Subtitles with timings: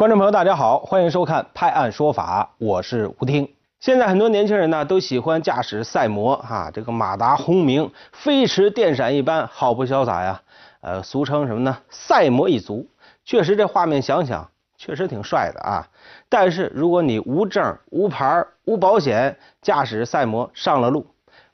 [0.00, 3.46] 观众朋友，大家好，欢迎收看《拍案说法》，我是吴听。
[3.80, 10.40] 现在很多年轻人呢都喜欢驾驶赛摩，哈，这个马达轰鸣，飞驰电闪一般，好不潇洒呀。
[10.80, 11.76] 呃，俗称什么呢？
[11.90, 12.88] 赛摩一族。
[13.26, 15.86] 确实，这画面想想确实挺帅的啊。
[16.30, 21.06] 但是，如果你无证、无牌、无保险驾驶赛摩上了路，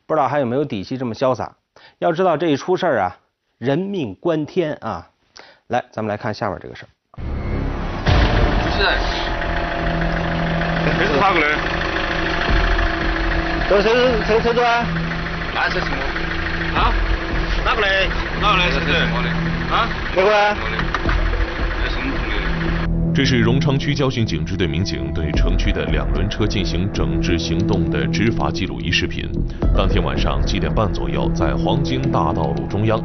[0.07, 1.57] 不知道还有没有底气这么潇洒？
[1.99, 3.16] 要知道，这一出事儿啊，
[3.59, 5.10] 人命关天啊。
[5.66, 6.88] 来，咱们来看下面这个事儿。
[8.77, 8.83] 是，
[10.98, 11.47] 这是哪个的？
[13.71, 14.85] 这车是谁车主啊？
[15.55, 15.93] 那车是我。
[16.79, 16.93] 啊？
[17.65, 18.07] 哪个嘞？
[18.43, 18.65] 哪个的？
[18.71, 19.29] 车是我的。
[19.75, 19.89] 啊？
[20.15, 20.55] 哪个啊？
[21.83, 22.33] 这是我们同的。
[23.15, 29.27] 这是荣昌区交巡警支队民警对城区的两轮车进行整治行动的执法记录仪视频。
[29.74, 33.02] 当天晚上七点半左右，在黄金大道路中央。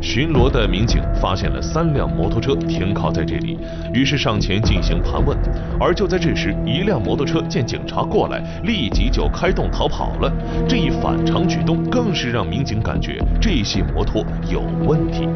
[0.00, 3.58] 巡逻的民警发现了三辆摩托车停靠在这里，
[3.92, 5.36] 于是上前进行盘问。
[5.78, 10.32] 而就在这时，一辆摩托车见警察过来，立即就开动逃跑了。
[10.66, 15.26] 这一反常举动，更是让民警感觉这些摩托有问题。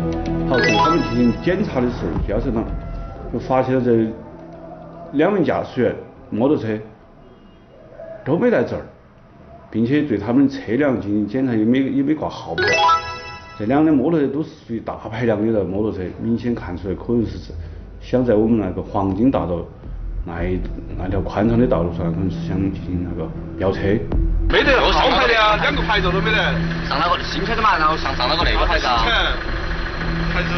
[0.49, 2.65] 好，对他们进行检查的时候，飙车党
[3.33, 4.11] 就发现了这
[5.13, 5.95] 两名驾驶员
[6.31, 6.69] 摩托车
[8.25, 8.87] 都没带证儿，
[9.71, 12.63] 并且对他们车辆进行检查也没也没挂号牌。
[13.57, 17.39] 这两辆摩托车都是属于大排量的摩托车，明显看出来可能是
[18.01, 19.65] 想在我们那个黄金大道
[20.27, 20.59] 那一
[20.99, 23.79] 那条宽敞的道路上，可能是想进行那个飙车。
[24.51, 26.37] 没得号牌的啊，两个牌照都没得。
[26.89, 28.91] 上那个新车的嘛，然后上上那个那个牌照。
[30.35, 30.49] 还是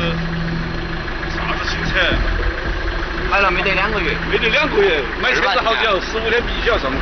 [1.36, 2.00] 啥子新车？
[3.30, 4.16] 买了没得两个月。
[4.30, 6.96] 没得两个月，买车子好久，十五天必须要上路。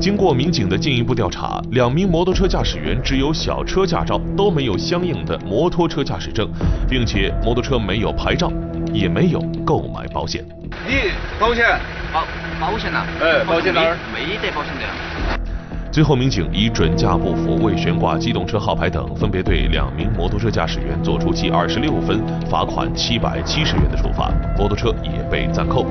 [0.00, 6.48] 经过民警的进一步调查，两名摩托车驾驶员只有小车驾照，都没有相应的摩托车驾驶证，
[6.88, 8.50] 并且摩托车没有牌照，
[8.94, 10.42] 也没有购买保险。
[10.88, 11.78] 你保险？
[12.10, 12.24] 保
[12.58, 13.04] 保险呐？
[13.20, 13.98] 哎，保险单儿？
[14.14, 14.88] 没得保险的呀。
[15.92, 25.84] 最后，民警以准驾不符、未悬挂机动车号牌等，分别对两名摩托车驾驶员作出记二十六分、罚款七百七十元的处罚，摩托车也被暂扣。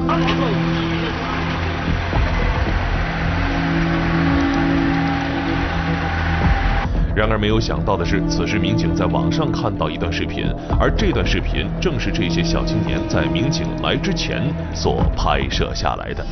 [7.19, 10.45] 然而没有想到的是，此时民警在网上看到一段视频，
[10.79, 14.41] 而这段视频正是这些小青年在民警来之前
[14.73, 16.25] 所拍摄下来的。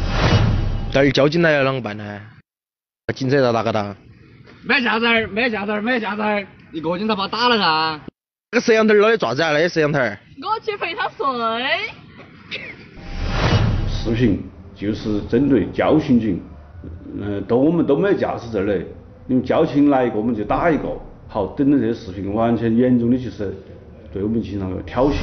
[0.93, 2.21] 但是交警来了，啷个办呢？
[3.13, 3.93] 警车在哪个档？
[4.63, 6.23] 没驾照，没驾照，没驾照，
[6.71, 7.99] 一个警察把我打了噻。
[8.53, 9.51] 那个摄像头拿的爪子啊？
[9.51, 9.99] 那些摄像头？
[9.99, 11.27] 我去陪他睡。
[13.89, 14.41] 视频
[14.73, 16.41] 就是针对交巡警，
[17.19, 18.81] 嗯，都我们都没驾驶证的。
[19.29, 20.83] 你们交警来一个，我们就打一个。
[21.27, 23.53] 好，等等这些视频完全严重的就是
[24.13, 25.15] 对我们进行那个挑衅。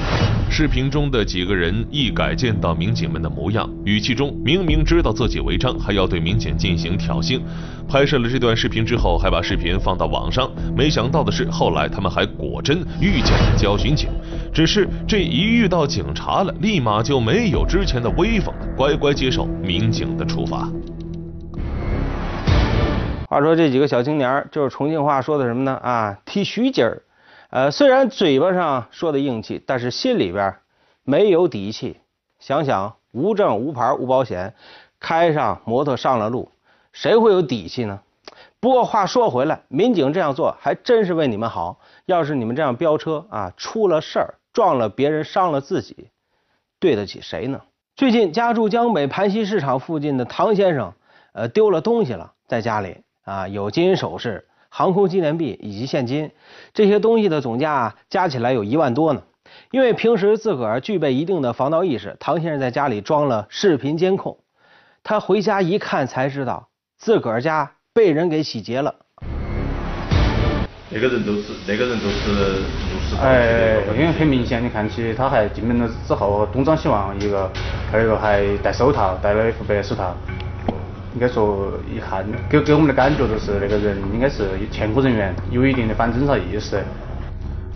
[0.50, 7.40] 视频中的几个人一改见到民警们的模样，语气中明明知道自己违章，还要对民警进行挑衅。
[7.88, 10.50] 拍摄了这段视频之后，还把视频放到网上。
[10.76, 14.10] 没想到的是，后来他们还果真遇见了交巡警，
[14.52, 20.70] 只是这一遇到警察了，立马就没有之前的威风了，乖乖接受民警的处罚。
[23.34, 25.72] 话说这几个小青年就是重庆话说的什么呢？
[25.82, 27.02] 啊，提须筋儿。
[27.50, 30.54] 呃，虽然嘴巴上说的硬气，但是心里边
[31.02, 31.96] 没有底气。
[32.38, 34.54] 想想无证、无牌、无保险，
[35.00, 36.48] 开上摩托上了路，
[36.92, 37.98] 谁会有底气呢？
[38.60, 41.80] 不过话说回来，民警这样做还真是为你们好。
[42.06, 46.08] 要是你们这样飙车啊，出了事儿，撞了别人，伤了自己，
[46.78, 47.60] 对得起谁呢？
[47.96, 50.92] 最近家住江北盘溪市场附近的唐先生，
[51.32, 52.98] 呃，丢了东西了，在家里。
[53.24, 56.30] 啊，有金银首饰、航空纪念币以及现金，
[56.72, 59.22] 这些东西的总价加起来有一万多呢。
[59.70, 64.38] 因为平时自个儿具备一定的防盗意识，唐先生在家里装了视频监控。
[65.02, 66.68] 他回家一看，才知道
[66.98, 68.94] 自个儿家被人给洗劫了。
[70.90, 77.50] 那个人都是那个人都是入室哎，因为很明显，你看起他还进门了之后东张西望一个，
[77.90, 80.14] 还有一个还戴手套，戴了一副白手套。
[81.14, 86.82] 应该说，一看给给我们的感觉就是那个人应该是前科人员，有一定的反侦查意识。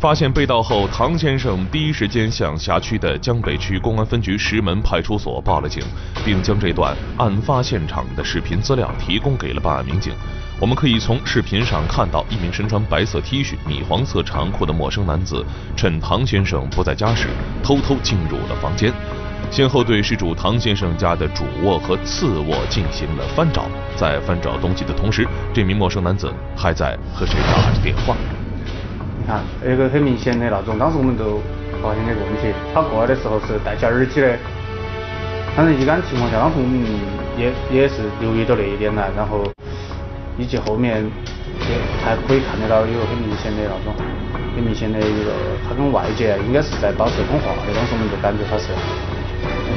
[0.00, 5.82] 发现被盗后，唐先生第一时间向辖区的江北区公安分局石门派出所报了警，
[6.24, 10.12] 并将这段案发现场的视频资料提供给了办案民警。
[10.60, 15.44] 我们可以从视频上看到，一名身穿白色 T 恤、米黄色长裤的陌生男子，
[15.76, 17.28] 趁唐先生不在家时，
[17.62, 18.92] 偷偷进入了房间。
[19.50, 23.64] 先后对失主唐先生家的主卧和次卧进行了翻找，
[23.96, 28.14] 在翻找东西的同时，这名陌生男子还在和谁打着电话。
[29.18, 31.40] 你看，那个很明显的那种，当时我们都
[31.82, 34.38] 发现那个问题，他过来的时候是戴起耳机的，
[35.56, 36.78] 反正一般情况下，当时我们
[37.36, 39.50] 也也是留意到那一点了，然后
[40.38, 41.72] 以及后面也
[42.04, 43.96] 还可以看得到有很明显的那种
[44.54, 45.32] 很明显的一个，
[45.66, 48.70] 他跟外界应该是在保持通话的，当时我们就感觉他是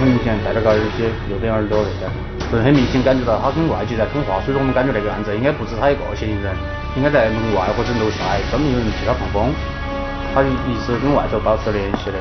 [0.02, 2.10] 很明显戴了个耳机，右边耳朵那边，
[2.50, 6.58] 就是很明显感觉到他跟外界在通话，所以说我们感觉这个案子应该不止他一个嫌疑人，
[6.98, 9.54] 应该在门外或者楼下专门有人替他放风，
[10.34, 12.18] 他一直跟外头保持联系的。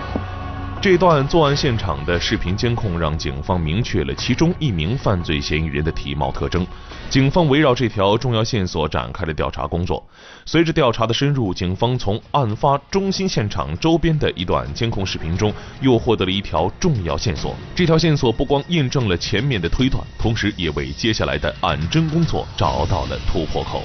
[0.83, 6.67] 这段作案现场的视频监控让警方明确了其中一名犯罪嫌疑人的体貌特征。
[7.11, 10.03] 警方围绕这条重要线索展开了调查工作。
[10.47, 17.55] 随着调查的深入，警方从案发中心现场周边的一段监控视频中又获得了一条重要线索。
[17.75, 23.83] 这条线索不光印证了前面的推断，同时也为接下来的案侦工作找到了突破口。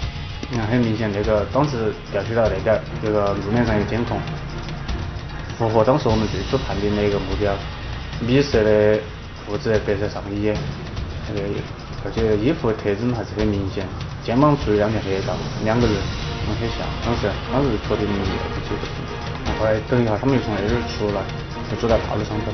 [0.49, 4.17] 你看，很明显，那个当时调取到那点，这个路面上有监控。
[5.57, 7.53] 符合当时我们最初判定的一个目标，
[8.19, 8.99] 米色的
[9.45, 10.51] 裤子、白色上衣，
[11.29, 11.47] 那个
[12.03, 13.87] 而且衣服特征还是很明显，
[14.23, 15.95] 肩膀处有两条黑道，两个人
[16.59, 18.19] 很像，当时当时确定的
[18.53, 18.83] 不几个。
[19.57, 21.23] 后来等一下他们又从那儿出来，
[21.71, 22.51] 就走在道路上头。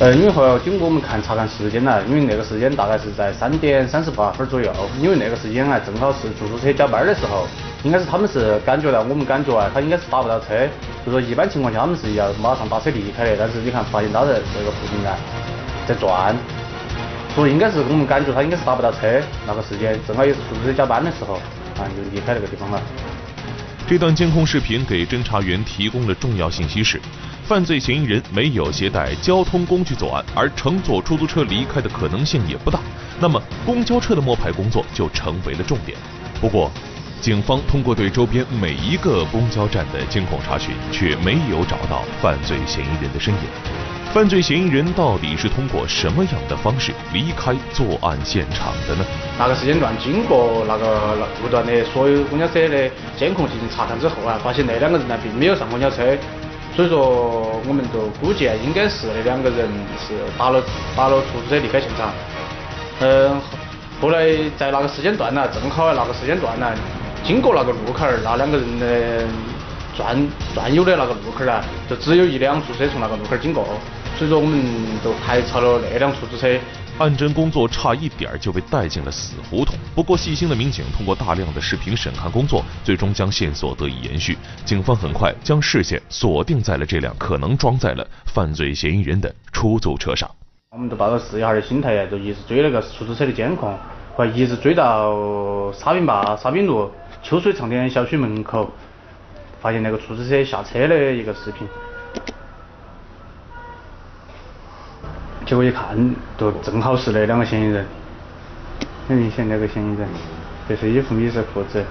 [0.00, 7.46] 呃，因为后来经过我们看查看时间呢，因为那个时间大概是在三点三十八分左右，因为那个时间啊正好是出租车加班的时候。
[7.84, 10.68] 应该是他们是感觉到，我们感觉啊，他应该是打不到车，
[11.04, 13.36] 就说一般情况下他们是要马上打车离开的。
[13.36, 15.10] 但是你看，发现他在这个附近呢，
[15.86, 16.34] 在转，
[17.34, 22.80] 所以应该是我们感觉他应该是打不到车，那个时间正好也是出租车加班的时候，啊，就离开那个地方了。
[23.88, 27.00] 这段监控视频给侦查员提供了重要信息是，
[27.42, 32.78] 犯罪嫌疑人没有携带交通工具作案，而乘坐出租车离开的可能性也不大。
[33.18, 35.98] 那么，公交车的摸排工作就成为了重点。
[36.40, 36.70] 不过，
[37.22, 43.40] 警方通过对周边每一个公交站的监控查询，却没有找到犯罪嫌疑人的身影。
[44.12, 49.04] 犯罪嫌疑人到底是通过什么样的方式离开作案现场的呢？
[49.38, 56.02] 那个时间段经过那个路段的所有公交车的监控进行查看之后啊，发现那两个人呢并没有上公交车，
[56.74, 60.60] 所以说我们就估计啊，应该是那两个人是打了
[60.96, 62.12] 打了出租车离开现场。
[62.98, 63.40] 嗯，
[64.00, 64.26] 后来
[64.56, 66.66] 在那个时间段呢，正好那个时间段呢。
[67.24, 69.24] 经过那个路口儿，那两个人的
[69.96, 73.64] 转转悠的那个路口儿啊，就只有一辆出租车从那个路口儿经过，
[74.18, 74.60] 所以说我们
[75.04, 76.58] 就排查了那辆出租车。
[76.98, 79.74] 案侦工作差一点就被带进了死胡同。
[79.94, 84.36] 不过细心的民警通过大量的视频审看工作，最终将线索得以延续。
[84.64, 90.30] 警方很快将视线锁定在了这辆可能装载了犯罪嫌疑人的出租车上。
[90.70, 93.72] 我们就抱着试一下的心态呀，就一直追那个出租车的监控，
[94.16, 96.90] 后来一直追到沙坪坝沙坪路。
[97.22, 98.70] 秋水长天小区门口，
[99.60, 101.66] 发现那个出租车下车的一个视频，
[105.46, 107.86] 结果一看，就正好是那两个嫌疑人，
[109.08, 110.08] 很明显那个嫌疑人，
[110.68, 111.84] 白色衣服、米色裤子，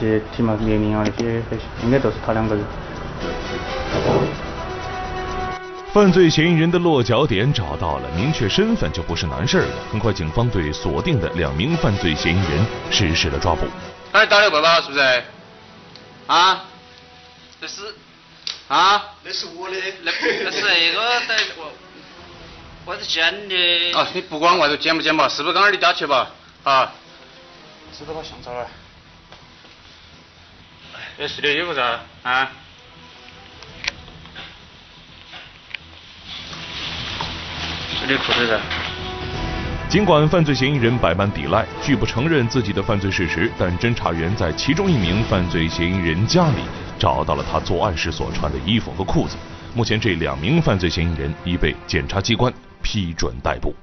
[0.00, 1.42] 这些体貌年龄啊那些，
[1.84, 2.64] 应该都是他两个人。
[5.92, 9.68] 犯罪嫌疑人的落脚点找到了，明确身份就不是难事了。
[9.92, 13.66] 很快，警方对锁定的两名犯罪嫌疑人实施了抓捕。
[14.16, 14.80] 哎，打的过吧？
[14.80, 15.24] 是不是？
[16.26, 16.64] 啊？
[17.60, 17.94] 这是
[18.66, 19.10] 啊？
[19.22, 19.76] 那是我的。
[20.00, 21.36] 那那是那个在
[22.86, 23.92] 外头捡的。
[23.92, 26.30] 啊，你不管外头捡不捡吧，是不是刚刚你打去吧？
[26.64, 26.94] 啊？
[27.92, 28.66] 知道把相册来。
[31.18, 32.50] 哎，是的衣服噻，啊？
[38.00, 38.58] 是的裤子噻。
[39.96, 46.58] 尽管犯罪嫌疑人百般抵赖，拒不承认自己的犯罪事实，但侦查员在其中一名犯罪嫌疑人家里
[46.98, 49.38] 找到了他作案时所穿的衣服和裤子。
[49.74, 53.74] 目前，这两名犯罪嫌疑人已被检察机关批准逮捕。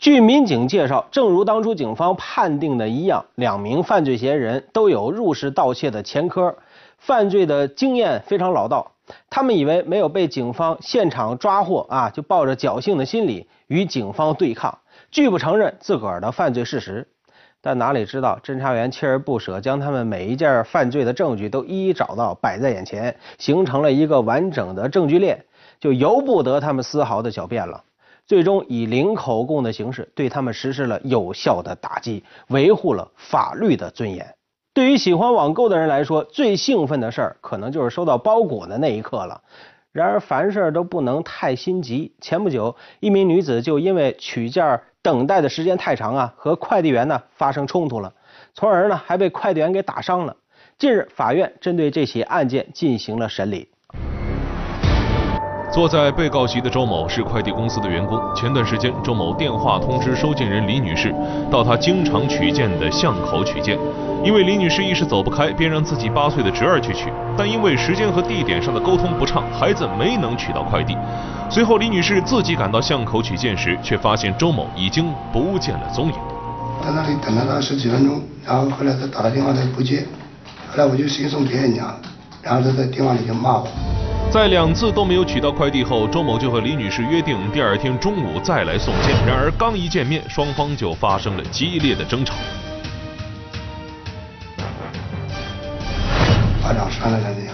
[0.00, 6.56] 据民警介绍，正如当初警方判定的一样，两名犯罪嫌疑人都有入室盗窃的前科，
[6.96, 8.92] 犯罪的经验非常老道。
[9.28, 14.78] 他们以为没有被警方现场抓获啊，就抱着侥幸的心理与警方对抗，
[15.10, 17.08] 拒不承认自个儿的犯罪事实。
[17.62, 25.44] 但哪里知道，侦查员锲而不舍，将他们每一件犯罪的证据都一一找到，摆在眼前，形成了一个完整的证据链，
[25.78, 27.84] 就由不得他们丝毫的狡辩了。
[28.26, 34.34] 最终以零口供的形式对他们实施了有效的打击，维护了法律的尊严。
[34.80, 39.38] 对于喜欢网购的人来说，最兴奋的事儿可能就是收到包裹的那一刻了。
[39.92, 42.14] 然而，凡事都不能太心急。
[42.18, 48.10] 前不久，一名女子就因为取件等待的时间太长啊，和快递员呢发生冲突了，
[48.54, 50.34] 从而呢还被快递员给打伤了。
[50.78, 53.68] 近日，法院针对这起案件进行了审理。
[55.72, 58.20] 坐在被告席的周某是快递公司的员工。
[58.34, 61.14] 前段时间，周某电话通知收件人李女士
[61.48, 63.78] 到他经常取件的巷口取件，
[64.24, 67.12] 因为李女士一时走不开，便让自己八岁的侄儿去取。
[67.38, 70.96] 但因为时间和地点上的沟通不畅，孩子没能取到快递。
[71.48, 76.14] 随后，李女士自己赶到巷口取件时，却发现周某已经不见了踪影。
[76.82, 80.04] 在那里等了他十几分钟，然后后来他打了电话他不接，
[80.68, 81.94] 后来我就先送别人家，
[82.42, 83.68] 然后他在电话里就骂我。
[84.30, 89.10] 在两次都没有取到快递后，周某就和李女士约定第二天中午再来送件。
[89.26, 92.32] 然而刚一见面，双方就发生了激烈的争吵。
[96.62, 97.52] 巴掌扇了两下。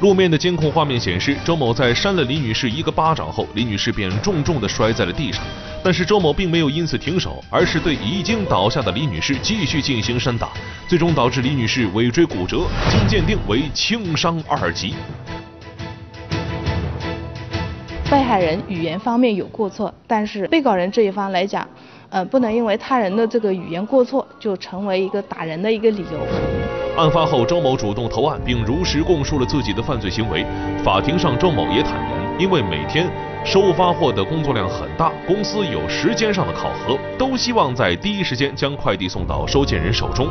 [0.00, 5.42] 路面的监控画面显示，周某在扇了李女士一个巴掌后，李女士便重重的摔在了地上。
[5.82, 10.50] 但是周某并没有因此停手，而是对已经倒下的李女士继续进行扇打，
[10.86, 14.94] 最终导致李女士尾椎骨折，经鉴定为轻伤二级。
[18.10, 21.64] 被害人语言方面有过错，但是被告人这一方来讲，
[22.08, 26.18] 呃，不能因为他人的这个语言过错就成为一个打人的一个理由。
[27.00, 30.44] 案发后，周某主动投案，并如实供述了自己的犯罪行为。
[30.82, 33.08] 法庭上，周某也坦言，因为每天
[33.44, 40.26] 收发货的工作量很大，公司有时间上的考核，都希望在第一时间将快递送到收件人手中。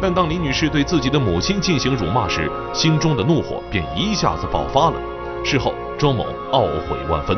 [0.00, 5.13] 但当李女士对自己的母亲进行辱骂时，心中的怒火便一下子爆发了。
[5.44, 7.36] 事后，周某懊悔万分。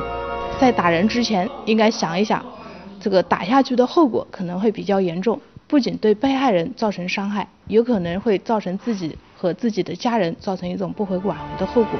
[0.60, 2.42] 在打人之前，应该想一想，
[3.00, 11.98] 这个打下去的后果可能会比较严重，不仅对被害人造成伤害，有可能会造成自己和自己的家人造成一种不可挽回的后果。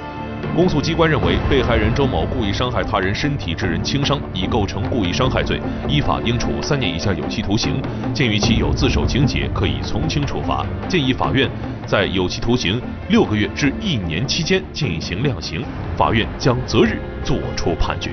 [0.57, 7.79] 公诉机关认为，被害人周某故意伤害他人身体致人轻伤，已构成故意伤害罪，依法应处三年以下有期徒刑。
[8.15, 11.47] 鉴于其有自首情节，可以从轻处罚，建议法院
[11.87, 15.63] 在有期徒刑六个月至一年期间进行量刑。
[15.95, 18.13] 法院将择日作出判决。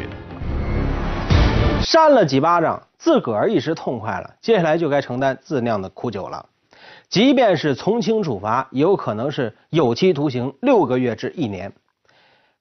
[1.82, 6.46] 扇了几巴掌，自个儿一时痛快了，接下来就该承担自酿的苦酒了。
[7.08, 11.72] 即便是从轻处罚，也有可能是有期徒刑六个月至一年。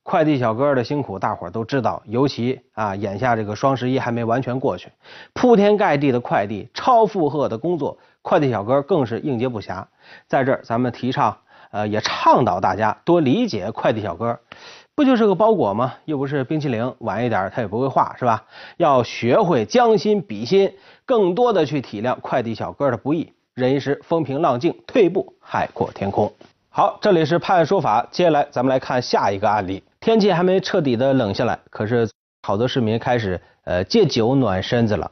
[0.04, 2.02] 快递小哥的辛苦，大伙儿都知道。
[2.06, 4.88] 尤其啊，眼下这个双十一还没完全过去，
[5.32, 9.84] 铺天盖地的快递，超负荷的工作，快递小哥更是应接不暇。
[10.26, 11.36] 在这儿，咱们提倡，
[11.70, 14.38] 呃，也倡导大家多理解快递小哥。
[14.94, 15.94] 不就是个包裹吗？
[16.04, 18.44] 又不是冰淇淋，晚一点他也不会化，是吧？
[18.76, 20.74] 要学会将心比心，
[21.06, 26.30] 更多的去体谅快递小哥的不易，忍一时风平浪静，退一步海阔天空。
[26.68, 29.82] 好，这里是判案说法，接下来咱们来看下一个案例。
[30.02, 32.10] 天气还没彻底的冷下来，可是
[32.42, 35.08] 好多市民开始呃借酒暖身子了。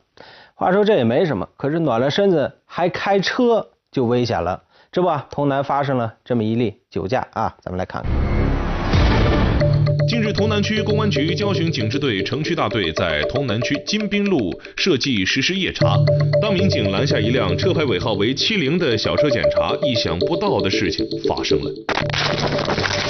[0.57, 4.61] 话说这也没什么，可是暖了身子还开车就危险了。
[4.91, 8.11] 这不，潼南发生了这么一例酒驾啊，咱们来看看。
[10.09, 15.97] 近日，潼南区公安局交巡警支队城区大队在潼南区金滨路设计实施夜查。
[16.43, 23.10] 当民警拦下一辆车牌尾号为七零的小车检查，意想不到的事情发生了。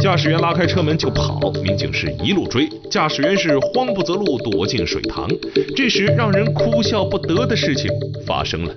[0.00, 5.28] 驾驶员拉开车门就跑，民警是一路追，驾驶员是慌不择路躲进水塘。
[5.74, 7.90] 这时，让人哭笑不得的事情
[8.24, 8.74] 发生了。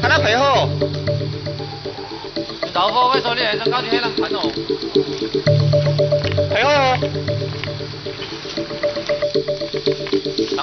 [0.00, 0.68] 看他配合，
[2.72, 4.30] 赵哥，我说你那搞定了，看。
[4.32, 5.57] 哦。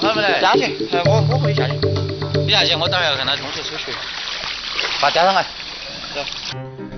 [0.00, 0.40] 上来没得？
[0.40, 0.76] 下去，
[1.06, 1.72] 我我可以下去。
[2.44, 3.92] 你下去，我等会要跟他同学出去。
[5.00, 5.42] 把加上来。
[6.14, 6.22] 走。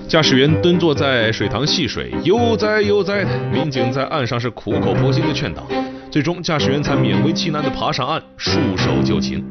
[0.07, 3.37] 驾驶员蹲坐在水塘戏水，悠哉悠哉的。
[3.51, 5.65] 民警在岸上是苦口婆心的劝导，
[6.11, 9.45] 最终驾驶员才勉为其难的爬上岸，束手就擒。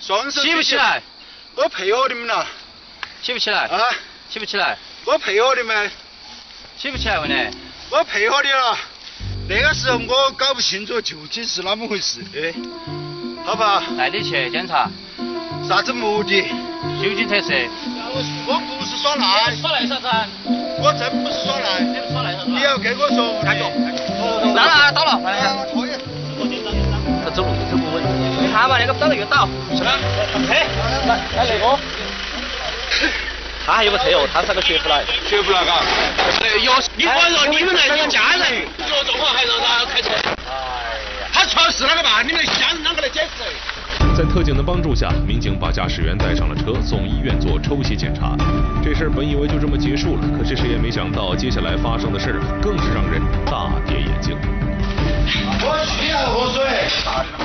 [0.00, 1.02] 双手起不起来？
[1.54, 2.46] 我配合你们了。
[3.22, 3.66] 起不起来？
[3.66, 3.78] 啊？
[4.28, 4.76] 起不起来？
[5.04, 5.90] 我配合你们。
[6.76, 7.34] 起不起来问你？
[7.90, 8.78] 我配合你了。
[9.50, 12.20] 那个时候我搞不清楚究竟是哪么回事。
[12.36, 12.54] 哎，
[13.44, 13.82] 好吧。
[13.98, 14.88] 带你去检查。
[15.68, 16.42] 啥子目的？
[17.02, 17.68] 酒精测试。
[18.46, 19.52] 我不是耍赖。
[19.56, 20.06] 耍赖啥子？
[20.78, 21.80] 我真不是耍赖。
[21.80, 22.46] 你不耍赖啥子？
[22.46, 23.42] 你要跟我说。
[23.42, 23.64] 看着。
[24.54, 25.18] 到了，到了。
[27.24, 28.00] 他走路走不稳。
[28.40, 29.48] 你看嘛，那个倒了又倒。
[29.74, 29.90] 是吗？
[30.46, 30.62] 嘿，
[31.08, 31.76] 来来那个。
[33.70, 35.04] 他还有个车哦，他是个学富来。
[35.28, 35.74] 学富来嘎。
[36.42, 40.10] 哎哟，你管着你们那些家人，做重话还让他开车。
[40.10, 41.30] 哎呀。
[41.32, 42.26] 他出事了个办？
[42.26, 43.44] 你们家人啷个来解释？
[44.16, 48.34] 在特警的帮助下，民警把驾驶员带上了车，送医院做抽血检查。
[48.82, 54.36] 这事儿本以为就这么结束了，可是谁也没想到，接下来发生的事儿更是让人大跌眼镜。
[55.62, 56.90] 我需要喝水，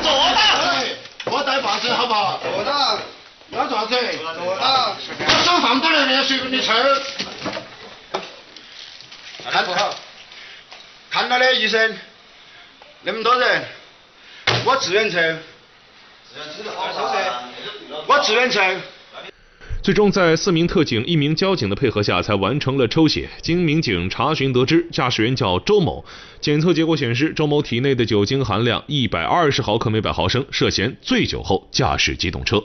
[0.02, 0.82] 坐大，
[1.26, 2.40] 我带把子好不好？
[2.42, 2.98] 坐大，
[3.52, 3.96] 要做啥子？
[3.96, 6.72] 坐大，我手放到那边，随便你吃。
[9.44, 9.64] 看
[11.10, 11.96] 看到的医生，
[13.04, 13.64] 那么多人，
[14.66, 15.20] 我自愿抽。
[18.08, 18.62] 我自愿抽。
[19.82, 23.30] 最终，在四名特警、一名交警的配合下，才完成了抽血。
[23.42, 26.04] 经民警查询得知，驾驶员叫周某，
[26.42, 32.64] 检测结果显示，周某体内的酒精含量一百二十毫克每百毫升，涉嫌醉酒后驾驶机动车。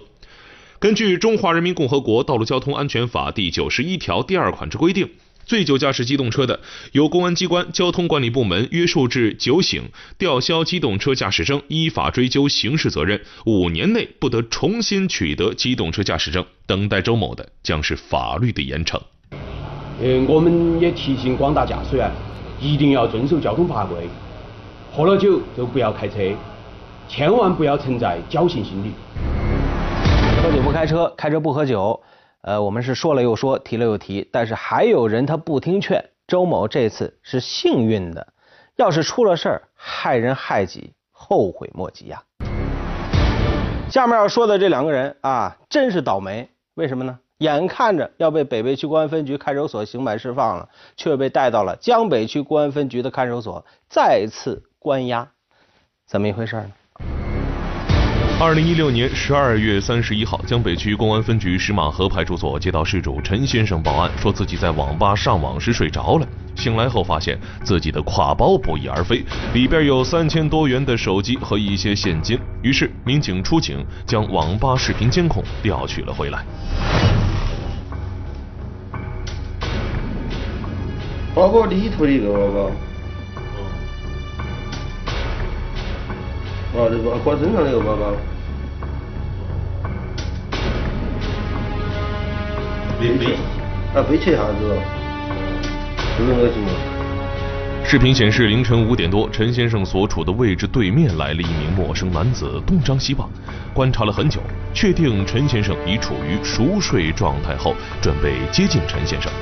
[0.81, 5.07] 根据《中华人民共和国道路交通安全法》第九十一条第二款之规定。
[5.45, 6.59] 醉酒驾驶机动车的，
[6.93, 9.83] 由公安机关交通管理部门约束至酒醒，
[10.17, 16.43] 吊销机动车驾驶证，依法追究刑事责任，五年内不得重新取得机动车驾驶证。
[16.67, 18.99] 等待周某的将是法律的严惩。
[20.01, 22.11] 呃，我们也提醒广大驾驶员，
[22.59, 24.09] 一定要遵守交通法规，
[24.91, 26.15] 喝了酒就不要开车，
[27.07, 28.93] 千万不要存在侥幸心理。
[30.51, 32.03] 喝酒不开车，开车不喝酒。
[32.41, 36.05] 呃，我们是说了又说，提了又提，但是还有人他不听劝。
[36.27, 38.27] 周某这次是幸运的，
[38.75, 42.25] 要是出了事儿，害人害己，后悔莫及呀。
[43.91, 46.49] 下面要说的这两个人啊，真是倒霉。
[46.75, 47.21] 为什么呢？
[47.39, 55.29] 眼看着要被北碚区公安分局看守所刑满释放了，却被带到了江北区公安分局的看守所，再次关押。
[56.09, 56.73] 怎么一回事呢？
[58.43, 72.39] 二零一六年十二月三十一号，江北区公安分局石马河派出所接到事主陈先生报案，说自己在网吧上网时睡着了，醒来后发现自己的挎包不翼而飞，里边有三千多元的手机和一些现金。
[72.63, 76.43] 于是民警出警，将网吧视频监控调取了回来。
[81.35, 82.71] 包包里头的一个包包。
[86.73, 88.15] 哦，这个挂身上那个包包。
[93.01, 93.33] 背背，
[93.95, 94.77] 啊背起啥子？
[96.19, 96.69] 不用恶心吗？
[97.83, 103.27] 视频显示，凌晨五点多，陈先生所处的位置对面来了一名陌生男子，东张西望，
[103.73, 104.39] 观察了很久，
[104.75, 109.33] 确定陈先生已处于熟睡状态后，准备接近陈先生。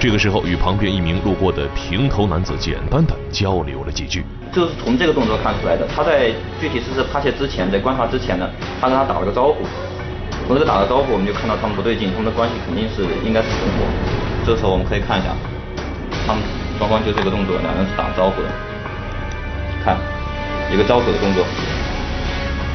[0.00, 4.24] 这个时候，与旁边一名路过的平头男子简单的交流了几句。
[4.52, 8.50] 就是从这个动作看出来的，他在具体实施扒窃之前，在观察之前呢，
[8.80, 9.64] 他跟他打了个招呼。
[10.46, 13.86] 从这打了招呼，我们就看到他们不对劲，他们的关系肯定是应该是同伙。
[14.44, 15.32] 这时候我们可以看一下，
[16.26, 16.42] 他们
[16.76, 18.48] 双方就这个动作，两人是打招呼的。
[19.82, 19.96] 看，
[20.72, 21.44] 一个招手的动作，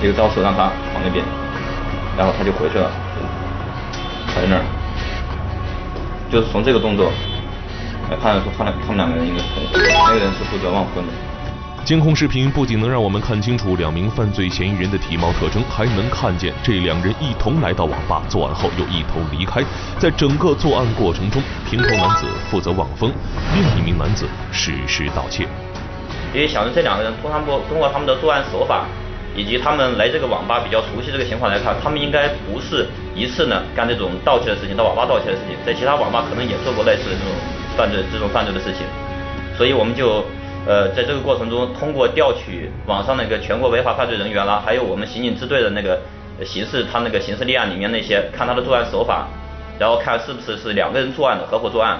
[0.01, 1.23] 一个招手让他往那边，
[2.17, 2.89] 然后他就回去了，
[4.33, 4.65] 还在那儿。
[6.31, 7.11] 就是从这个动作
[8.09, 9.77] 来判断出，他俩他们两个人应该是同伙，
[10.09, 11.13] 那个人是负责忘婚的。
[11.85, 19.63] 监控视频不仅能让我们看清楚两名犯罪嫌疑人的体貌特征，还能看见这两人一同来到网吧作案后又一同离开。
[19.97, 23.11] 在整个作案过程中，平头男子负责望风，
[23.55, 25.47] 另一名男子实施盗窃。
[26.31, 28.85] 因为想着这两个人通常通过他们的作案手法，
[29.35, 37.33] 以及他们来这个网吧比较熟悉这个情况来看，他们应该不是一次呢干这种盗窃的事情，到网吧盗窃的事情，在其他网吧可能也做过类似的这种
[37.75, 38.85] 犯罪这种犯罪的事情，
[39.57, 40.23] 所以我们就。
[40.67, 45.99] 呃，在这个过程中，通过调取网上那个全国违法犯罪人员啦，还有我们刑警支队的那个
[46.45, 49.27] 刑事，他那个刑事立案里面那些，看他的作案手法，
[49.79, 51.99] 然后看是不是是两个人作案的，合伙作案。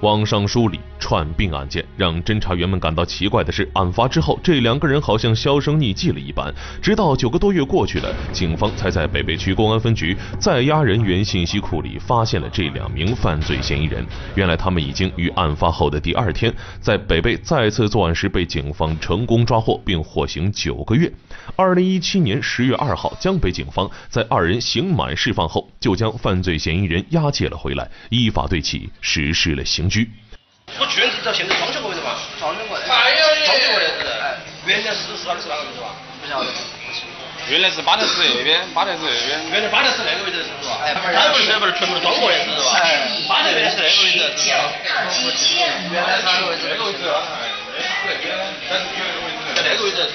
[0.00, 6.54] 网上梳理串并案件，让侦查员们感到奇怪的是，案发之后，这两个人好像销声匿迹了一般。
[6.80, 14.06] 直到九个多月过去了，警方才在北碚区公安分局在押人员信息库里发现了这两名犯罪嫌疑人。
[14.34, 21.10] 原来，他们已经于案发后的第二天，在北碚再次作案时被警方成功抓获，并获刑九个月。
[21.56, 30.10] 二零一七年十月二号，江北警方在二人刑满释放后，就将犯罪嫌疑人押解了回来，依法对其实施了刑拘。
[30.78, 32.14] 我去年到现在装修过没得嘛？
[32.38, 32.84] 装修过的。
[32.86, 34.06] 还有装修过的是
[34.66, 35.90] 原来是十号的是哪个位置吧？
[36.22, 36.46] 不晓得。
[37.48, 39.40] 原来是八台市那边，八台市那边。
[39.50, 40.78] 原来八台市那个位置是不是吧？
[40.84, 42.78] 哎，他不是不是全部都装过的是吧？
[42.78, 45.32] 哎，八台原来是那个位置是不
[45.92, 46.68] 原来是那个位置。
[46.70, 47.00] 那个位置。
[49.56, 50.06] 在那个位置。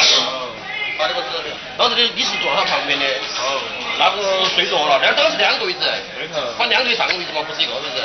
[0.97, 1.49] 好的，我知道的。
[1.77, 3.05] 当时你你是坐他旁边的。
[3.05, 3.59] 哦。
[3.97, 5.79] 那个睡着了，那当时两个位置。
[6.15, 6.39] 对头。
[6.57, 7.99] 他两个上个位置嘛，不是一个位置。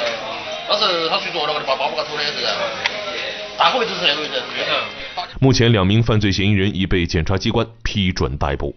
[0.70, 2.46] 当时他睡着了，我就把包包给偷的是。
[3.58, 4.40] 大个位置是那个位置。
[5.40, 8.72] 目前，两名犯罪嫌疑人已被检察机关批准逮捕。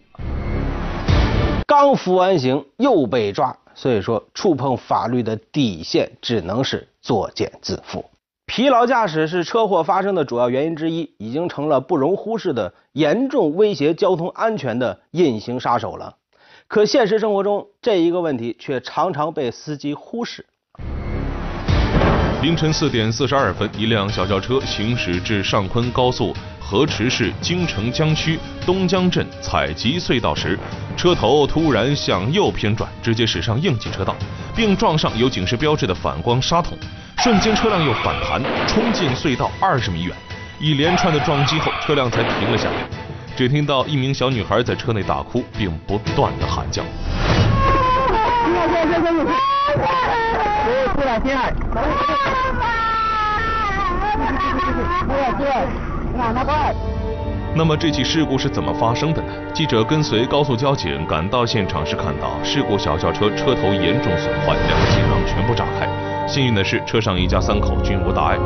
[1.67, 8.03] 刚服完刑又被抓，所以说触碰法律的底线只能是作茧自缚。
[8.47, 16.15] 疲劳驾驶是车祸发生的主要原因之一，已经成了不容忽视的严重威胁交通安全的隐形杀手了。
[16.67, 20.47] 可现实生活中，这一个问题却常常被司机忽视。
[22.43, 30.59] 凌晨四点四十二分，一辆小轿车行驶至上昆高速河池市京城江区东江镇采集隧道时，
[30.97, 34.13] 车头突然向右偏转，直接驶上应急车道，
[34.53, 36.77] 并撞上有警示标志的反光沙桶，
[37.19, 40.13] 瞬间车辆又反弹，冲进隧道二十米远。
[40.59, 42.75] 一连串的撞击后，车辆才停了下来。
[43.37, 46.83] 只听到一名小女孩在车内大哭，并不断的喊叫。
[57.55, 59.33] 那么这起事故是怎么发生的呢？
[59.53, 65.87] 记者跟随高速交警赶到现场时，看到事故小轿车车头严重损坏，两个气囊全部炸开。
[66.27, 68.37] 幸运的是，车上一家三口均无大碍。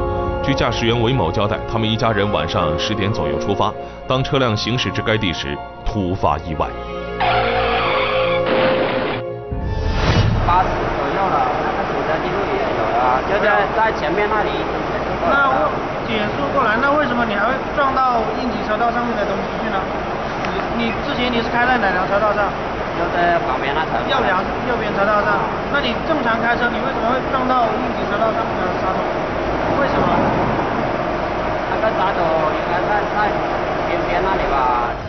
[0.43, 3.71] 据驾驶员韦某交代，他们一家人晚上十点左右出发，
[4.07, 6.67] 当车辆行驶至该地时，突发意外。
[13.27, 14.51] 就在在前面那里。
[15.27, 15.67] 那我
[16.07, 19.77] 减速过来，那为什么你还会撞到应急车道上面的东西去呢？
[20.79, 22.47] 你你之前你是开在哪条车道上？
[22.97, 23.99] 就在旁边那条。
[24.09, 25.43] 右两右边车道上。
[25.73, 28.99] 那你正常开车，你为什么会撞到应急车道上面的沙土？
[29.81, 30.07] 为什么？
[31.69, 32.21] 那个沙土
[32.55, 33.29] 应该在在
[33.87, 35.06] 边边那里吧。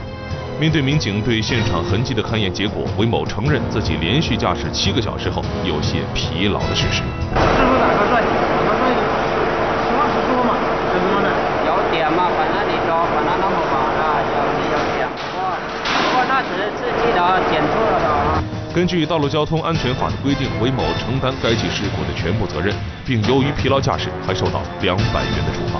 [0.58, 6.98] 面对民警对现场痕迹的勘验结果，韦某承认自己连续驾驶七个小时后有些疲劳的事实。
[6.98, 10.58] 师傅打瞌睡，打瞌睡，实话实说嘛，
[10.90, 11.30] 怎么呢？
[11.62, 15.46] 有点嘛，反正你说反正那么晚了，有是有点，不过
[15.94, 18.42] 不过那只是自己的减速了的。
[18.74, 22.74] 根据道路交通安全法的规定，韦某承担该起事故的全部责任，
[23.06, 25.78] 并由于疲劳驾驶还受到两百元的处罚。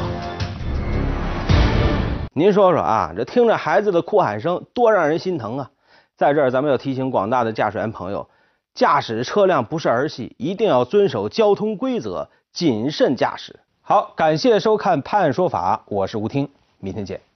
[2.39, 5.71] 您说说啊，这听着孩子的哭喊声，多让人心疼啊！
[6.17, 8.29] 在这儿，咱们要提醒广大的驾驶员朋友，
[8.75, 13.59] 驾驶车辆不是儿戏，一定要遵守交通规则，谨慎驾驶。
[13.83, 16.49] 好，感谢收看《判案说法》，我是吴听，
[16.79, 17.28] 明天见。